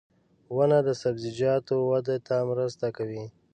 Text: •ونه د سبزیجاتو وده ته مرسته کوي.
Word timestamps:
•ونه 0.55 0.79
د 0.87 0.89
سبزیجاتو 1.01 1.75
وده 1.91 2.15
ته 2.27 2.35
مرسته 2.51 2.87
کوي. 2.97 3.23